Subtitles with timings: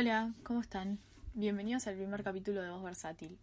[0.00, 0.98] Hola, ¿cómo están?
[1.34, 3.36] Bienvenidos al primer capítulo de Voz Versátil.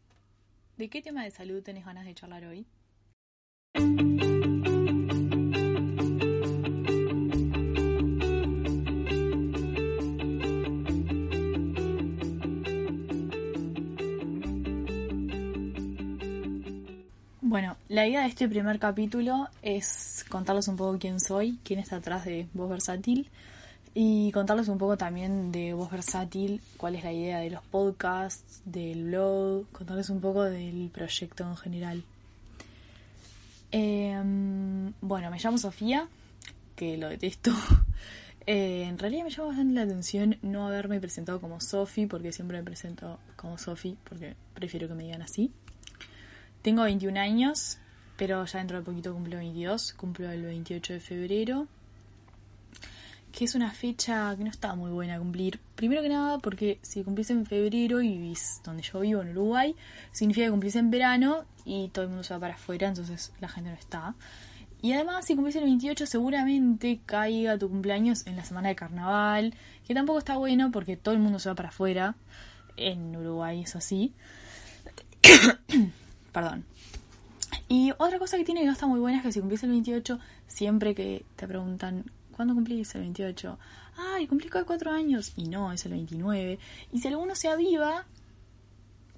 [0.76, 2.66] ¿De qué tema de salud tenés ganas de charlar hoy?
[17.40, 21.98] Bueno, la idea de este primer capítulo es contarles un poco quién soy, quién está
[21.98, 23.30] atrás de Voz Versátil
[24.00, 28.62] y contarles un poco también de Voz Versátil, cuál es la idea de los podcasts,
[28.64, 32.04] del blog, contarles un poco del proyecto en general.
[33.72, 36.08] Em, bueno, me llamo Sofía,
[36.76, 37.52] que lo detesto.
[38.50, 42.60] Eh, en realidad me llama bastante la atención no haberme presentado como Sofi, porque siempre
[42.60, 45.52] me presento como Sofi, porque prefiero que me digan así.
[46.62, 47.78] Tengo 21 años,
[48.16, 51.68] pero ya dentro de poquito cumplo 22, cumplo el 28 de febrero,
[53.38, 55.60] que es una fecha que no está muy buena a cumplir.
[55.76, 59.76] Primero que nada, porque si cumplís en febrero y donde yo vivo, en Uruguay,
[60.12, 63.48] significa que cumplís en verano y todo el mundo se va para afuera, entonces la
[63.48, 64.16] gente no está.
[64.82, 69.54] Y además, si cumplís el 28, seguramente caiga tu cumpleaños en la semana de carnaval,
[69.88, 72.16] que tampoco está bueno porque todo el mundo se va para afuera.
[72.76, 74.16] En Uruguay es así.
[76.34, 76.66] Perdón.
[77.70, 79.70] Y otra cosa que tiene que no está muy buena es que si cumplís el
[79.70, 82.06] 28, siempre que te preguntan,
[82.38, 83.60] ¿cuándo cumplís el 28?
[83.98, 85.34] Ay, cumplí cada cuatro años.
[85.36, 86.60] Y no, es el 29.
[86.94, 88.06] Y si alguno se aviva,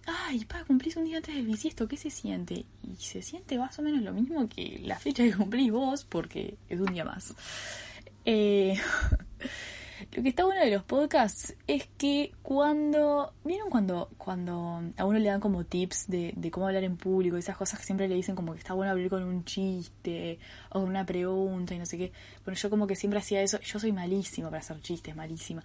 [0.07, 2.65] ay, pa, cumplís un día antes del bisiesto, ¿qué se siente?
[2.83, 6.57] Y se siente más o menos lo mismo que la fecha que cumplís vos, porque
[6.69, 7.35] es un día más.
[8.25, 8.79] Eh,
[10.11, 13.31] lo que está bueno de los podcasts es que cuando.
[13.43, 17.37] ¿Vieron cuando, cuando a uno le dan como tips de, de cómo hablar en público?
[17.37, 20.39] Esas cosas que siempre le dicen como que está bueno hablar con un chiste
[20.69, 22.11] o con una pregunta y no sé qué.
[22.43, 23.59] Bueno, yo como que siempre hacía eso.
[23.59, 25.63] Yo soy malísima para hacer chistes, malísima.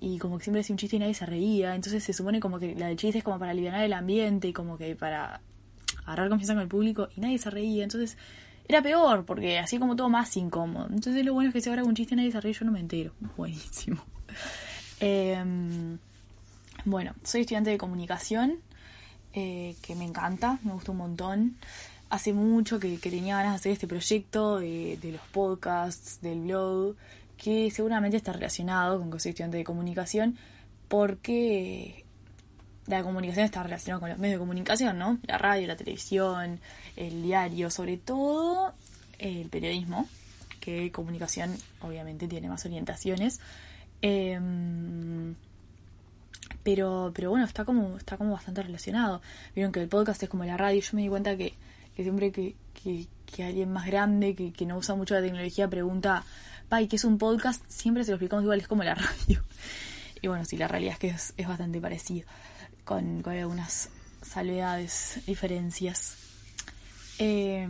[0.00, 1.76] Y como que siempre hacía un chiste y nadie se reía.
[1.76, 4.52] Entonces se supone como que la del chiste es como para aliviar el ambiente y
[4.52, 5.40] como que para
[6.04, 7.84] agarrar confianza con el público y nadie se reía.
[7.84, 8.18] Entonces
[8.66, 10.86] era peor, porque así como todo más incómodo.
[10.90, 12.80] Entonces lo bueno es que si ahora un chiste nadie se ríe, yo no me
[12.80, 13.12] entero.
[13.36, 14.02] Buenísimo.
[15.00, 15.98] Em,
[16.84, 18.58] bueno, soy estudiante de comunicación,
[19.32, 21.56] eh, que me encanta, me gusta un montón.
[22.08, 26.96] Hace mucho que, tenía ganas de hacer este proyecto de, de, los podcasts, del blog,
[27.36, 30.38] que seguramente está relacionado con que soy estudiante de comunicación,
[30.88, 32.03] porque
[32.86, 35.18] la comunicación está relacionada con los medios de comunicación, ¿no?
[35.26, 36.60] La radio, la televisión,
[36.96, 38.74] el diario, sobre todo
[39.18, 40.08] el periodismo,
[40.60, 43.40] que comunicación obviamente tiene más orientaciones.
[44.02, 44.38] Eh,
[46.64, 49.20] pero, pero bueno, está como, está como bastante relacionado.
[49.54, 50.80] Vieron que el podcast es como la radio.
[50.80, 51.54] Yo me di cuenta que,
[51.94, 55.68] que siempre que, que, que, alguien más grande, que, que no usa mucho la tecnología,
[55.68, 56.24] pregunta,
[56.70, 57.62] Pai, ¿qué es un podcast?
[57.68, 58.94] Siempre se lo explicamos igual, es como la
[59.28, 59.44] radio.
[60.22, 62.26] Y bueno, sí, la realidad es que es, es bastante parecido,
[62.84, 63.90] con, algunas
[64.22, 66.16] salvedades, diferencias.
[67.18, 67.66] Eh,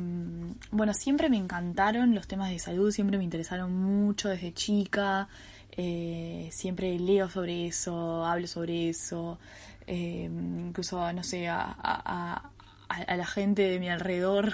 [0.70, 5.28] bueno, siempre me encantaron los temas de salud, siempre me interesaron mucho desde chica,
[5.72, 9.38] eh, siempre leo sobre eso, hablo sobre eso,
[9.86, 12.50] eh, incluso, no sé, a,
[12.88, 14.53] la gente de mi alrededor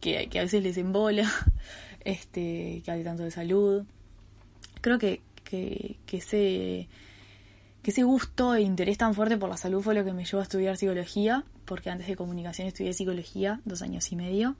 [0.00, 1.30] que, a veces les embola
[2.04, 3.84] este, que hable tanto de salud.
[4.80, 6.20] Creo que, que, que
[7.82, 10.40] que ese gusto e interés tan fuerte por la salud fue lo que me llevó
[10.40, 14.56] a estudiar psicología, porque antes de comunicación estudié psicología, dos años y medio,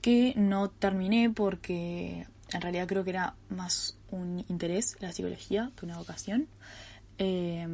[0.00, 5.86] que no terminé porque en realidad creo que era más un interés la psicología que
[5.86, 6.48] una vocación.
[7.18, 7.66] Eh,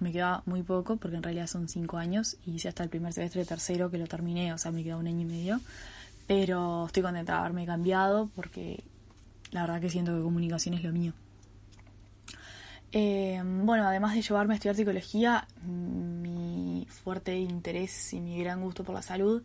[0.00, 3.12] me queda muy poco porque en realidad son cinco años y hice hasta el primer
[3.12, 5.60] semestre de tercero que lo terminé, o sea, me queda un año y medio.
[6.26, 8.82] Pero estoy contenta de haberme cambiado porque
[9.52, 11.12] la verdad que siento que comunicación es lo mío.
[12.98, 18.84] Eh, bueno, además de llevarme a estudiar psicología, mi fuerte interés y mi gran gusto
[18.84, 19.42] por la salud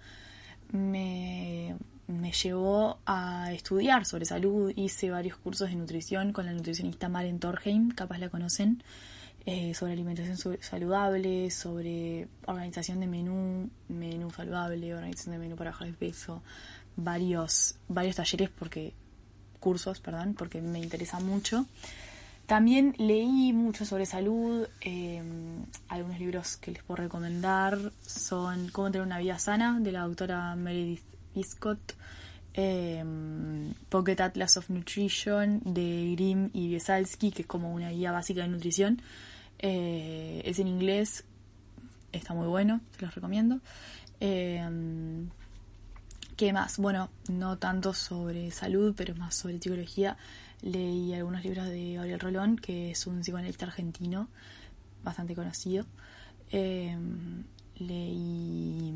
[0.71, 1.75] me,
[2.07, 4.71] me llevó a estudiar sobre salud.
[4.77, 8.83] Hice varios cursos de nutrición con la nutricionista Maren Torheim, capaz la conocen,
[9.45, 15.88] eh, sobre alimentación saludable, sobre organización de menú, menú saludable, organización de menú para bajar
[15.88, 16.42] de peso,
[16.95, 18.94] varios, varios talleres porque
[19.59, 21.65] cursos, perdón, porque me interesa mucho.
[22.51, 24.68] También leí mucho sobre salud.
[24.81, 25.24] eh,
[25.88, 30.53] algunos libros que les puedo recomendar son Cómo tener una vida sana de la doctora
[30.57, 31.00] Meredith
[31.33, 31.94] Biscott.
[32.53, 33.06] eh,
[33.88, 38.50] Pocket Atlas of Nutrition de Grimm y Biesalski, que es como una guía básica de
[38.50, 39.01] nutrición.
[39.59, 41.24] Eh, es en inglés,
[42.12, 43.62] está muy bueno, te los recomiendo.
[44.19, 44.62] Eh,
[46.42, 46.80] ¿Qué más?
[46.80, 50.18] Bueno, no tanto sobre salud, pero más sobre psicología.
[50.64, 54.28] Leí algunos libros de Gabriel Rolón, que es un psicoanalista argentino
[55.04, 55.86] bastante conocido.
[56.52, 56.98] Eh,
[57.76, 58.92] leí,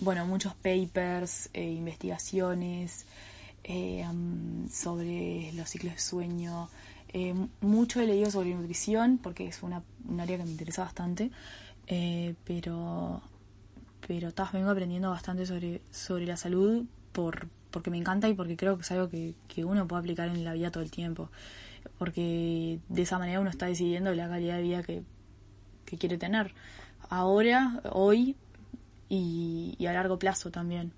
[0.00, 3.06] bueno, muchos papers, eh, investigaciones
[3.66, 6.68] um, sobre los ciclos de sueño.
[7.14, 11.30] Eh, mucho he leído sobre nutrición, porque es una, un área que me interesa bastante.
[11.86, 13.22] Eh, pero
[14.10, 18.56] pero tas, vengo aprendiendo bastante sobre, sobre la salud por, porque me encanta y porque
[18.56, 21.30] creo que es algo que, que uno puede aplicar en la vida todo el tiempo.
[21.96, 25.04] Porque de esa manera uno está decidiendo la calidad de vida que,
[25.84, 26.54] que quiere tener.
[27.08, 28.34] Ahora, hoy
[29.08, 30.92] y, a largo plazo también.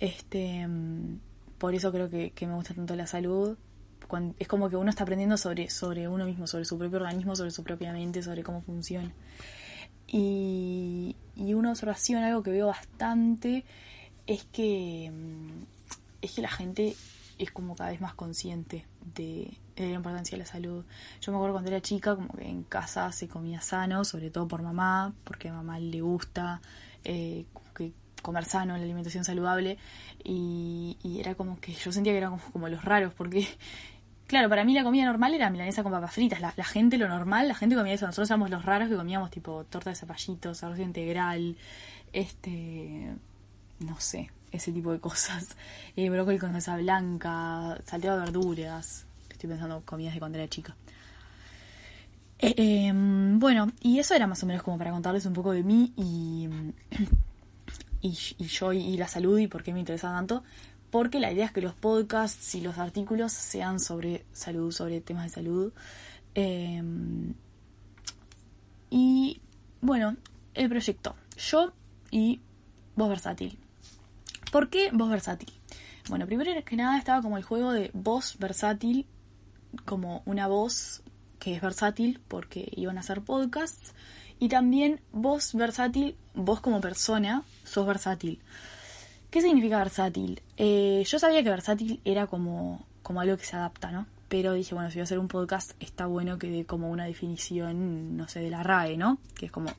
[0.00, 0.66] Este,
[1.58, 3.56] por eso creo que, que me gusta tanto la salud.
[4.40, 7.52] Es como que uno está aprendiendo sobre, sobre uno mismo, sobre su propio organismo, sobre
[7.52, 9.12] su propia mente, sobre cómo funciona.
[10.16, 11.16] Y,
[11.54, 13.64] una observación, algo que veo bastante,
[14.28, 15.64] es que, mm,
[16.22, 16.94] es que la gente
[17.36, 20.84] es como cada vez más consciente de, la importancia de la salud.
[21.20, 24.46] Yo me acuerdo cuando era chica, como que en casa se comía sano, sobre todo
[24.46, 26.60] por mamá, porque a mamá le gusta
[27.02, 27.44] eh,
[28.22, 29.78] comer sano, la alimentación saludable,
[30.22, 33.48] y, era como que yo sentía que eran como los raros, porque
[34.26, 36.40] Claro, para mí la comida normal era milanesa con papas fritas.
[36.40, 38.06] La, gente, lo normal, la gente comía eso.
[38.06, 41.56] Nosotros éramos los raros que comíamos tipo torta de zapallitos, arroz integral,
[42.12, 43.14] este,
[43.80, 45.56] no sé, ese tipo de cosas.
[45.96, 49.06] Eh, brócoli con salsa blanca, salteado de verduras.
[49.30, 50.74] Estoy pensando comidas de cuando era chica.
[52.40, 55.62] Eh, eh, bueno, y eso era más o menos como para contarles un poco de
[55.62, 56.48] mí y,
[58.00, 60.42] y, y yo y la salud y por qué me interesa tanto.
[60.94, 65.24] Porque la idea es que los podcasts y los artículos sean sobre salud, sobre temas
[65.24, 65.72] de salud.
[66.36, 66.80] Eh,
[68.90, 69.40] y
[69.80, 70.16] bueno,
[70.54, 71.16] el proyecto.
[71.36, 71.72] Yo
[72.12, 72.40] y
[72.94, 73.58] voz versátil.
[74.52, 75.52] ¿Por qué voz versátil?
[76.08, 79.04] Bueno, primero que nada estaba como el juego de voz versátil,
[79.84, 81.02] como una voz
[81.40, 83.94] que es versátil porque iban a hacer podcasts.
[84.38, 88.40] Y también voz versátil, vos como persona, sos versátil.
[89.34, 90.40] ¿Qué significa versátil?
[90.56, 94.06] Eh, yo sabía que versátil era como, como algo que se adapta, ¿no?
[94.28, 97.06] Pero dije, bueno, si voy a hacer un podcast, está bueno que dé como una
[97.06, 99.18] definición, no sé, de la RAE, ¿no?
[99.34, 99.70] Que es como...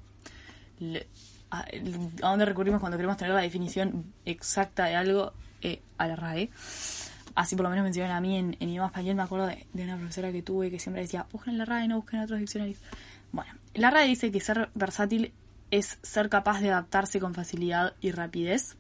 [1.52, 5.31] a, a dónde recurrimos cuando queremos tener la definición exacta de algo?
[5.62, 6.50] Eh, a la RAE.
[7.36, 9.16] Así por lo menos me enseñaron a mí en, en idioma español.
[9.16, 11.88] Me acuerdo de, de una profesora que tuve que siempre decía, busquen en la RAE,
[11.88, 12.80] no busquen en otros diccionarios.
[13.31, 15.31] Bueno, la RAE dice que ser versátil
[15.72, 18.75] es ser capaz de adaptarse con facilidad y rapidez.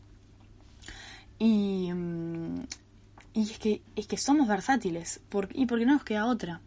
[1.39, 2.63] Y, mm,
[3.33, 5.21] y es, que, es que somos versátiles.
[5.29, 6.61] Por, y porque no nos queda otra.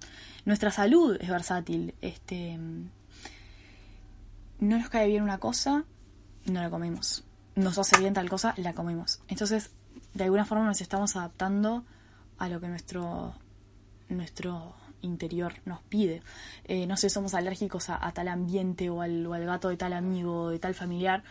[0.44, 1.94] Nuestra salud es versátil.
[2.00, 2.90] Este, mm,
[4.60, 5.84] no nos cae bien una cosa,
[6.46, 7.24] no la comemos.
[7.54, 9.20] Nos hace bien tal cosa, la comemos.
[9.28, 9.70] Entonces,
[10.14, 11.84] de alguna forma nos estamos adaptando
[12.38, 13.34] a lo que nuestro,
[14.08, 16.22] nuestro interior nos pide.
[16.64, 19.92] Eh, no sé, somos alérgicos a, tal ambiente o al, o al gato de tal
[19.92, 21.22] amigo o de tal familiar.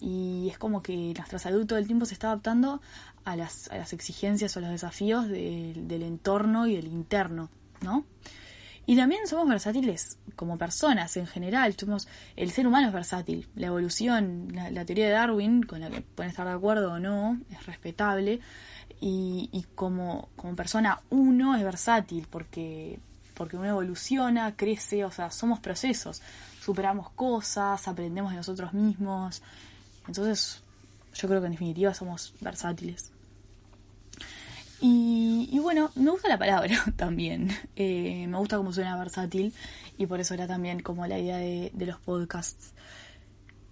[0.00, 2.80] Y es como que nuestra salud todo el tiempo se está adaptando
[3.24, 7.50] a las, a las exigencias o a los desafíos de- del entorno y del interno,
[7.82, 8.04] ¿no?
[8.84, 11.76] Y también somos versátiles como personas en general.
[11.78, 13.48] Somos, el ser humano es versátil.
[13.54, 16.98] La evolución, la, la teoría de Darwin, con la que pueden estar de acuerdo o
[16.98, 18.40] no, es respetable.
[19.00, 22.98] Y, y como, como persona uno es versátil porque,
[23.42, 26.22] porque uno evoluciona, crece, o sea, somos procesos.
[26.60, 29.42] Superamos cosas, aprendemos de nosotros mismos.
[30.06, 30.62] Entonces,
[31.14, 33.10] yo creo que en definitiva somos versátiles.
[34.80, 37.50] Y, bueno, me gusta la palabra también.
[37.74, 39.52] Eh, me gusta cómo suena versátil
[39.98, 42.72] y por eso era también como la idea de, de los podcasts.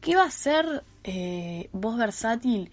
[0.00, 2.73] ¿Qué va a ser eh, Voz Versátil?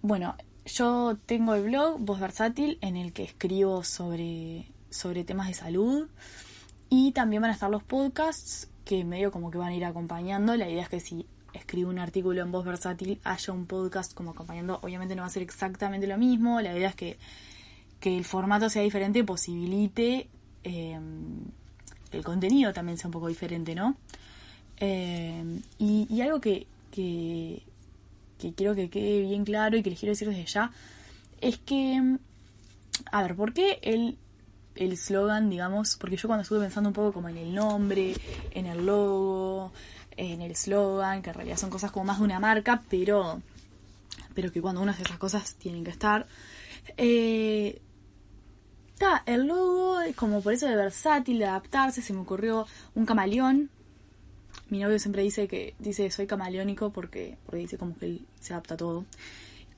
[0.00, 5.54] Bueno, yo tengo el blog Voz Versátil en el que escribo sobre, sobre temas de
[5.54, 6.08] salud
[6.88, 10.56] y también van a estar los podcasts que medio como que van a ir acompañando.
[10.56, 14.30] La idea es que si escribo un artículo en voz versátil haya un podcast como
[14.30, 14.78] acompañando.
[14.82, 16.60] Obviamente no va a ser exactamente lo mismo.
[16.60, 17.16] La idea es que,
[18.00, 20.28] que el formato sea diferente, posibilite
[20.64, 20.98] eh,
[22.12, 23.96] el contenido también sea un poco diferente, ¿no?
[24.80, 27.62] Y, y algo que, que,
[28.38, 30.72] que quiero que quede bien claro y que les quiero decir desde ya
[31.42, 32.16] es que
[33.12, 34.16] a ver, ¿por qué el
[34.74, 35.96] el slogan, digamos?
[35.96, 38.14] Porque yo cuando estuve pensando un poco como en el nombre,
[38.52, 39.72] en el logo,
[40.16, 43.42] en el slogan, que en realidad son cosas como más de una marca, pero,
[44.34, 46.26] pero que cuando uno hace esas cosas tienen que estar.
[46.96, 47.80] Eh,
[49.26, 53.70] el logo, como por eso de versátil, de adaptarse, se me ocurrió un camaleón.
[54.68, 58.52] Mi novio siempre dice que dice soy camaleónico porque, porque dice como que él se
[58.52, 59.04] adapta a todo.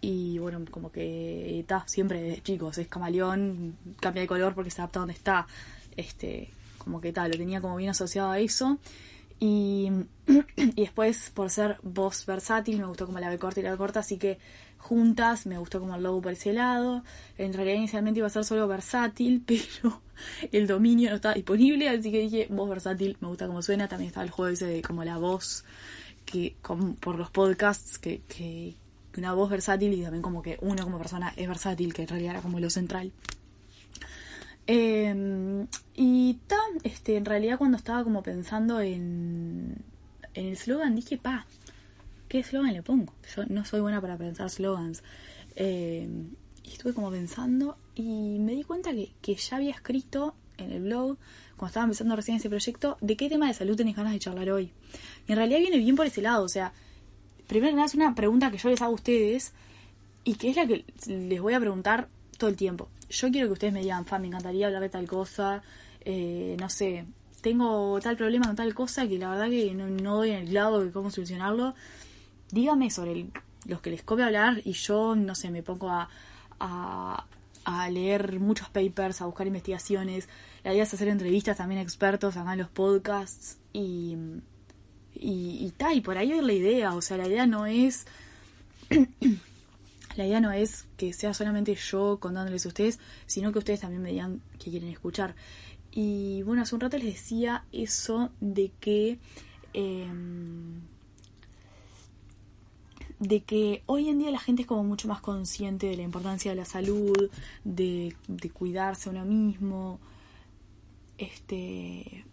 [0.05, 4.99] Y bueno, como que está siempre, chicos, es camaleón, cambia de color porque se adapta
[4.99, 5.47] a donde está.
[5.97, 8.79] Este, como que tal, lo tenía como bien asociado a eso.
[9.39, 9.91] Y,
[10.57, 13.77] y después, por ser voz versátil, me gustó como la B corta y la B
[13.77, 14.39] corta, así que
[14.79, 17.05] juntas, me gustó como el logo por ese lado.
[17.39, 20.03] En realidad inicialmente iba a ser solo versátil, pero
[20.51, 23.87] el dominio no estaba disponible, así que dije voz versátil, me gusta como suena.
[23.87, 25.65] También estaba el juego ese de como la voz
[26.25, 26.57] que
[27.01, 28.75] por los podcasts que, que,
[29.21, 32.33] una voz versátil y también como que uno como persona es versátil, que en realidad
[32.33, 33.13] era como lo central.
[34.67, 39.77] Em, y ta, este, en realidad cuando estaba como pensando en,
[40.35, 41.47] en el slogan dije, pa,
[42.29, 43.13] ¿qué eslogan le pongo?
[43.37, 45.03] Yo no soy buena para pensar slogans.
[45.57, 46.09] Eh,
[46.65, 50.83] y estuve como pensando y me di cuenta que, que, ya había escrito en el
[50.83, 51.19] blog,
[51.57, 54.49] cuando estaba empezando recién ese proyecto, de qué tema de salud tenés ganas de charlar
[54.51, 54.73] hoy.
[55.27, 56.73] Y en realidad viene bien por ese lado, o sea,
[57.53, 59.53] primero que nada es una pregunta que yo les hago a ustedes
[60.25, 62.89] y que es la que les voy a preguntar todo el tiempo.
[63.11, 65.63] Yo quiero que ustedes me digan, fa, me encantaría hablar de tal cosa,
[66.01, 67.05] eh, no sé,
[67.43, 70.49] tengo tal problema con tal cosa que la verdad que no, no doy en el
[70.49, 71.75] clavo de cómo solucionarlo
[72.53, 73.27] dígame sobre
[73.67, 76.09] los que les copio hablar y yo, no sé, me pongo a,
[76.61, 80.29] a, leer muchos papers, a buscar investigaciones.
[80.63, 84.17] La idea es hacer entrevistas también a expertos, hagan los podcasts y,
[85.23, 86.95] y, y, ta, y por ahí es la idea.
[86.95, 88.07] O sea, la idea no es...
[90.17, 94.03] la idea no es que sea solamente yo contándoles a ustedes, sino que ustedes también
[94.03, 95.35] me digan que quieren escuchar.
[95.93, 99.19] Y bueno, hace un rato les decía eso de que...
[99.73, 100.81] Em,
[103.21, 106.51] de que hoy en día la gente es como mucho más consciente de la importancia
[106.51, 107.31] de la salud,
[107.63, 108.17] de,
[108.53, 110.01] cuidarse a uno mismo.
[111.19, 112.25] Este,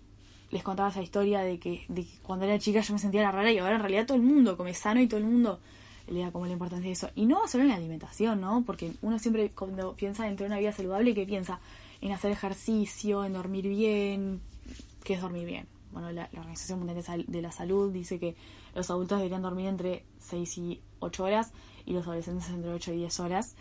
[0.52, 3.32] les contaba esa historia de que, de que cuando era chica yo me sentía la
[3.32, 5.60] rara y ahora en realidad todo el mundo come sano y todo el mundo
[6.08, 7.10] le da como la importancia de eso.
[7.16, 8.64] Y no solo en la alimentación, ¿no?
[8.66, 11.60] Porque uno siempre cuando piensa en tener una vida saludable, que piensa?
[12.02, 14.42] En hacer ejercicio, en dormir bien.
[15.04, 15.68] ¿Qué es dormir bien?
[15.92, 18.36] Bueno, la, la Organización Mundial de la Salud dice que
[18.76, 21.52] los adultos deberían dormir entre 6 y 8 horas
[21.86, 23.56] y los adolescentes entre 8 y 10 horas.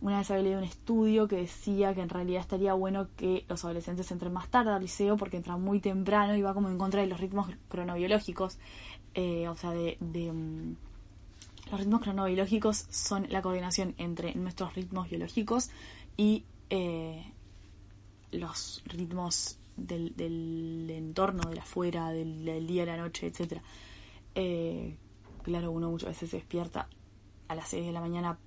[0.00, 3.64] Una vez había leído un estudio que decía que en realidad estaría bueno que los
[3.64, 7.00] adolescentes entren más tarde al liceo porque entran muy temprano y va como en contra
[7.00, 8.58] de los ritmos cronobiológicos.
[9.14, 10.76] Eh, o sea, de, mm,
[11.72, 15.70] los ritmos cronobiológicos son la coordinación entre nuestros ritmos biológicos
[16.16, 17.32] y eh,
[18.30, 23.62] los ritmos del, del, entorno, del afuera, del, del día, la noche, etcétera.
[24.34, 24.96] Eh,
[25.42, 26.88] claro, uno muchas veces se despierta
[27.48, 28.38] a las 6 de la mañana,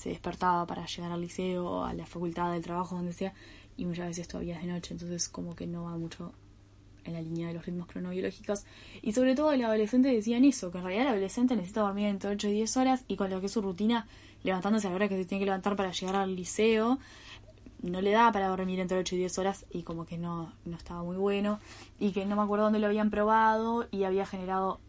[0.00, 3.34] se despertaba para llegar al liceo, a la facultad, del trabajo, donde sea,
[3.76, 6.32] y muchas veces todavía es de noche, entonces como que no va mucho
[7.04, 8.64] en la línea de los ritmos cronobiológicos.
[9.02, 12.30] Y sobre todo el adolescente decían eso, que en realidad el adolescente necesita dormir entre
[12.30, 14.06] 8 y 10 horas y con lo que es su rutina,
[14.42, 16.98] levantándose a la hora que se tiene que levantar para llegar al liceo,
[17.82, 20.76] no le da para dormir entre 8 y 10 horas y como que no, no
[20.78, 21.60] estaba muy bueno
[21.98, 24.80] y que no me acuerdo dónde lo habían probado y había generado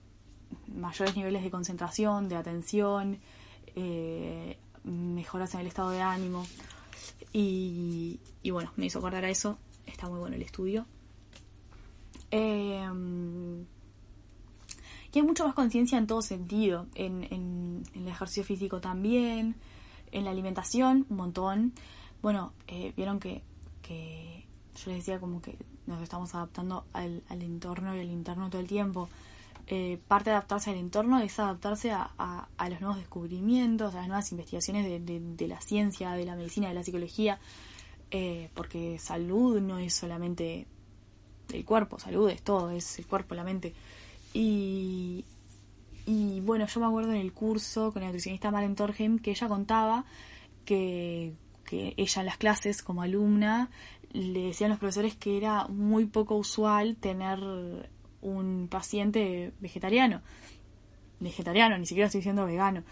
[0.67, 3.19] mayores niveles de concentración, de atención,
[3.75, 6.45] eh, mejoras en el estado de ánimo.
[7.33, 8.19] Y,
[8.51, 9.57] bueno, me hizo acordar a eso.
[9.85, 10.85] Está muy bueno el estudio.
[12.29, 13.61] Em,
[15.13, 16.87] y hay mucho más conciencia en todo sentido.
[16.95, 19.55] En, en, el ejercicio físico también.
[20.11, 21.73] En la alimentación, un montón.
[22.21, 23.41] Bueno, eh, vieron que,
[23.81, 24.45] que
[24.75, 25.57] yo les decía como que
[25.87, 29.09] nos estamos adaptando al, al entorno y al interno todo el tiempo.
[29.73, 34.29] Eh, parte de adaptarse al entorno es adaptarse a, los nuevos descubrimientos, a las nuevas
[34.33, 37.39] investigaciones de, de, la ciencia, de la medicina, de la psicología,
[38.11, 40.67] eh, porque salud no es solamente
[41.53, 43.73] el cuerpo, salud es todo, es el cuerpo, la mente.
[44.33, 45.23] Y,
[46.05, 49.47] y bueno, yo me acuerdo en el curso con la nutricionista Maren Torheim que ella
[49.47, 50.03] contaba
[50.65, 51.31] que,
[51.63, 53.69] que ella en las clases como alumna
[54.11, 57.39] le decían los profesores que era muy poco usual tener
[58.21, 60.21] un paciente vegetariano.
[61.19, 62.83] Vegetariano, ni siquiera estoy diciendo vegano.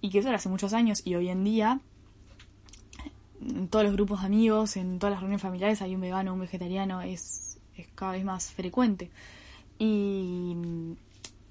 [0.00, 1.80] Y que eso era hace muchos años y hoy en día
[3.40, 6.40] en todos los grupos de amigos, en todas las reuniones familiares hay un vegano, un
[6.40, 9.10] vegetariano, es, es cada vez más frecuente.
[9.78, 10.56] Y,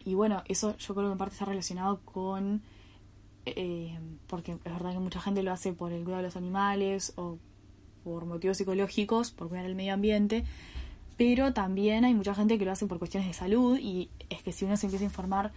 [0.06, 2.62] y bueno, eso yo creo que en parte está relacionado con,
[3.46, 3.98] eh,
[4.28, 7.38] porque es verdad que mucha gente lo hace por el cuidado de los animales o
[8.04, 10.46] por motivos psicológicos, por cuidar el medio ambiente,
[11.22, 14.52] pero también hay mucha gente que lo hace por cuestiones de salud y es que
[14.52, 15.52] si uno se empieza a informar,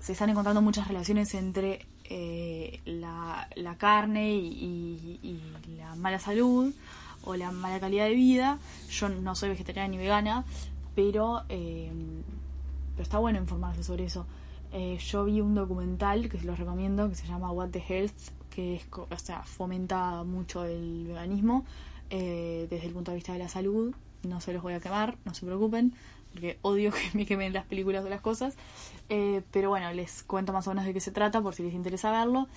[0.00, 3.46] se están encontrando muchas relaciones entre eh, la,
[3.78, 5.40] carne y,
[5.78, 6.74] la mala salud
[7.22, 8.58] o la mala calidad de vida.
[8.90, 10.44] Yo no soy vegetariana ni vegana,
[10.96, 11.92] pero, eh,
[12.96, 14.26] pero está bueno informarse sobre eso.
[14.72, 18.32] Eh, yo vi un documental que se los recomiendo que se llama What the Health,
[18.50, 21.64] que es, o sea, fomenta mucho el veganismo
[22.10, 23.94] desde el punto de vista de la salud.
[24.24, 25.94] No se los voy a quemar, no se preocupen,
[26.32, 28.56] porque odio que me quemen las películas o las cosas.
[29.08, 31.74] Eh, pero bueno, les cuento más o menos de qué se trata por si les
[31.74, 32.48] interesa verlo.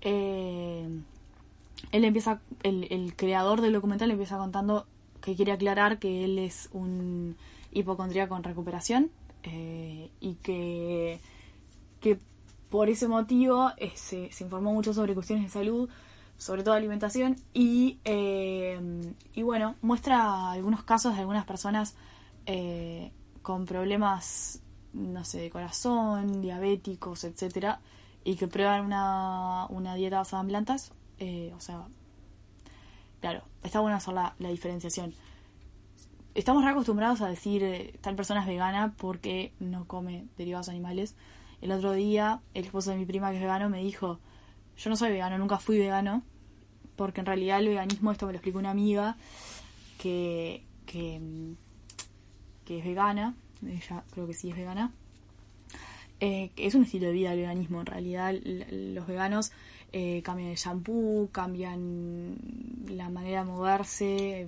[0.00, 0.88] Eh,
[1.92, 4.86] él empieza, el, creador del documental empieza contando
[5.20, 7.36] que quiere aclarar que él es un
[7.72, 9.10] hipocondríaco en recuperación
[9.42, 11.20] eh, y que,
[12.00, 12.18] que
[12.70, 15.88] por ese motivo se, se, informó mucho sobre cuestiones de salud,
[16.40, 18.00] sobre todo alimentación y,
[19.34, 21.94] y bueno, muestra algunos casos de algunas personas
[23.42, 27.80] con problemas no sé, de corazón, diabéticos, etcétera,
[28.24, 31.86] y que prueban una, una dieta basada en plantas, eh, o sea,
[33.20, 35.14] claro, está bueno hacer la, diferenciación.
[36.34, 41.16] Estamos acostumbrados a decir eh, tal persona es vegana porque no come derivados animales.
[41.60, 44.20] El otro día, el esposo de mi prima que es vegano me dijo,
[44.80, 46.22] yo no soy vegano, nunca fui vegano,
[46.96, 49.16] porque en realidad el veganismo, esto me lo explicó una amiga
[49.98, 51.20] que, que,
[52.64, 53.34] que es vegana,
[53.66, 54.92] ella creo que sí es vegana.
[56.18, 59.52] Eh, es un estilo de vida el veganismo, en realidad los veganos
[59.92, 62.36] eh, cambian el shampoo, cambian
[62.88, 64.46] la manera de moverse,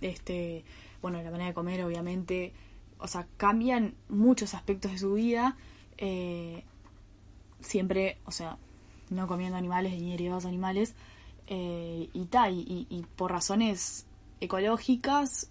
[0.00, 0.64] este,
[1.02, 2.52] bueno, la manera de comer obviamente,
[2.98, 5.56] o sea, cambian muchos aspectos de su vida,
[5.98, 6.64] eh,
[7.60, 8.56] siempre, o sea,
[9.10, 10.94] no comiendo animales ni derivados animales,
[11.48, 14.06] y tal, y, y, por razones
[14.40, 15.50] ecológicas,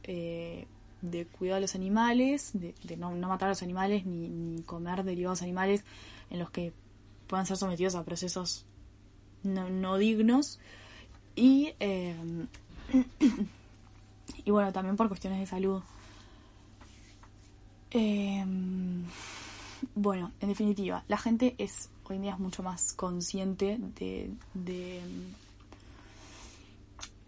[1.02, 5.84] de cuidado de los animales, de, no, matar a los animales ni, comer derivados animales
[6.30, 6.74] en los que
[7.28, 8.66] puedan ser sometidos a procesos
[9.44, 10.60] no, dignos.
[11.36, 12.16] Y, eh,
[14.46, 15.82] y bueno, también por cuestiones de salud.
[17.92, 18.46] Eh,
[19.96, 25.02] bueno, en definitiva, la gente es hoy en día es mucho más consciente de, de,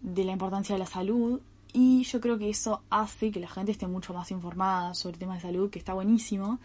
[0.01, 1.39] de la importancia de la salud
[1.73, 5.37] y yo creo que eso hace que la gente esté mucho más informada sobre temas
[5.37, 6.59] de salud, que está buenísimo.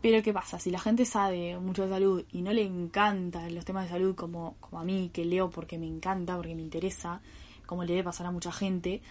[0.00, 0.58] Pero ¿qué pasa?
[0.58, 4.14] Si la gente sabe mucho de salud y no le encantan los temas de salud
[4.14, 7.20] como, como a mí, que leo porque me encanta, porque me interesa,
[7.66, 9.02] como le debe pasar a mucha gente,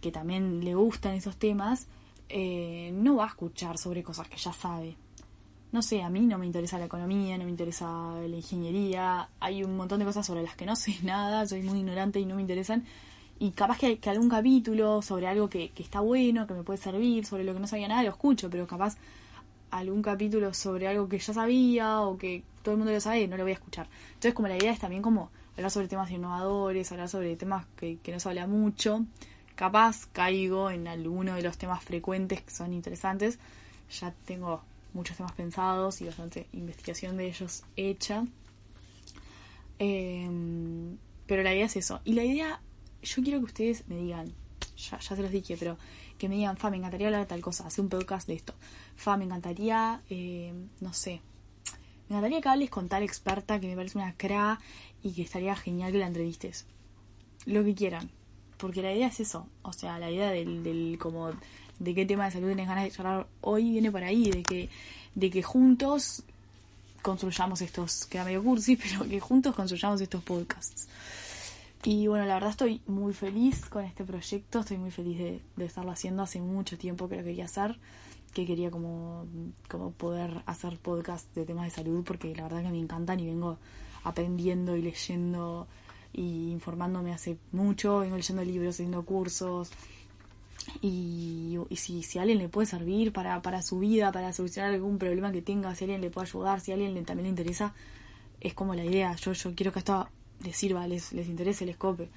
[0.00, 1.86] que también le gustan esos temas,
[2.28, 4.96] eh, no va a escuchar sobre cosas que ya sabe.
[5.70, 7.86] No sé, a mí no me interesa la economía, no me interesa
[8.26, 11.80] la ingeniería, hay un montón de cosas sobre las que no sé nada, soy muy
[11.80, 12.84] ignorante y no me interesan
[13.40, 17.24] y capaz que, algún capítulo sobre algo que, que, está bueno, que me puede servir,
[17.24, 18.96] sobre lo que no sabía nada, lo escucho, pero capaz
[19.70, 23.36] algún capítulo sobre algo que ya sabía o que todo el mundo lo sabe, no
[23.36, 23.88] lo voy a escuchar.
[24.08, 27.98] Entonces, como la idea es también como hablar sobre temas innovadores, hablar sobre temas que,
[27.98, 29.04] que no se habla mucho,
[29.54, 33.38] capaz caigo en alguno de los temas frecuentes que son interesantes.
[34.00, 38.24] Ya tengo muchos temas pensados y bastante investigación de ellos hecha.
[39.78, 42.00] Em, pero la idea es eso.
[42.04, 42.60] Y la idea
[43.02, 44.32] yo quiero que ustedes me digan,
[44.76, 45.76] ya, ya se los dije, pero
[46.18, 48.54] que me digan, Fa, me encantaría hablar de tal cosa, hacer un podcast de esto.
[48.96, 51.20] Fa, me encantaría, eh, no sé,
[52.08, 54.60] me encantaría que hables con tal experta que me parece una cra
[55.02, 56.66] y que estaría genial que la entrevistes.
[57.44, 58.10] Lo que quieran.
[58.56, 59.46] Porque la idea es eso.
[59.62, 61.32] O sea, la idea del, del como
[61.78, 64.68] de qué tema de salud tienes ganas de charlar hoy viene por ahí, de que,
[65.14, 66.24] de que juntos
[67.02, 70.88] construyamos estos, queda medio cursi, pero que juntos construyamos estos podcasts.
[71.84, 75.92] Y bueno, la verdad estoy muy feliz con este proyecto, estoy muy feliz de, estarlo
[75.92, 77.78] haciendo hace mucho tiempo que lo quería hacer,
[78.34, 79.26] que quería como,
[79.68, 83.26] como poder hacer podcast de temas de salud, porque la verdad que me encantan y
[83.26, 83.58] vengo
[84.02, 85.68] aprendiendo y leyendo
[86.12, 89.70] y informándome hace mucho, vengo leyendo libros, haciendo cursos.
[90.80, 95.32] Y, si, si alguien le puede servir para, para su vida, para solucionar algún problema
[95.32, 97.74] que tenga, si alguien le puede ayudar, si alguien le, también le interesa,
[98.40, 99.14] es como la idea.
[99.16, 100.08] Yo, yo quiero que esto
[100.44, 102.08] les sirva, les, les interese, les cope.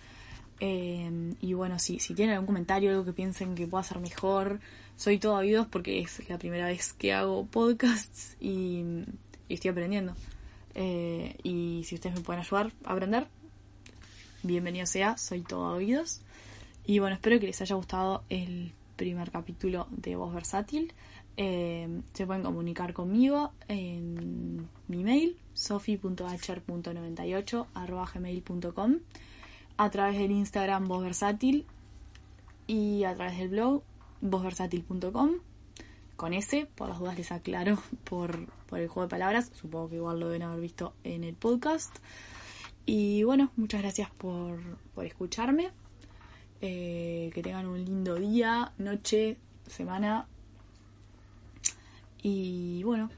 [0.60, 4.60] Eh, y bueno, si, si tienen algún comentario, algo que piensen que pueda ser mejor,
[4.96, 8.84] soy todo oídos porque es la primera vez que hago podcasts y,
[9.50, 10.14] estoy aprendiendo.
[10.76, 13.28] Eh, y si ustedes me pueden ayudar a aprender,
[14.44, 16.22] bienvenido sea, soy todo oídos.
[16.86, 20.94] Y bueno, espero que les haya gustado el primer capítulo de Voz Versátil.
[21.38, 28.96] Eh, se pueden comunicar conmigo en mi mail sofi.acher.98 gmail.com
[29.78, 31.66] a través del Instagram Voz Versátil
[32.68, 33.84] y a través del blog
[34.22, 35.32] vozversátil.com
[36.16, 39.96] con ese, por las dudas les aclaro por, por el juego de palabras, supongo que
[39.96, 41.98] igual lo deben haber visto en el podcast.
[42.86, 44.60] Y bueno, muchas gracias por,
[44.94, 45.72] por escucharme.
[46.62, 50.28] Eh, que tengan un lindo día, noche, semana.
[52.22, 53.10] Y bueno,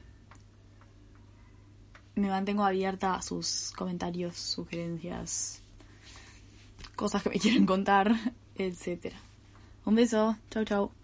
[2.14, 5.60] me mantengo abierta a sus comentarios, sugerencias,
[6.96, 8.14] cosas que me quieren contar,
[8.56, 9.16] etcétera.
[9.84, 11.03] Un beso, chau chau.